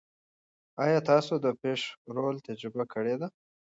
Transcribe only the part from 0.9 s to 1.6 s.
تاسو د